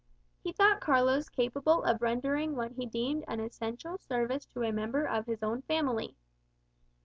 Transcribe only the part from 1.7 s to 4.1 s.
of rendering what he deemed an essential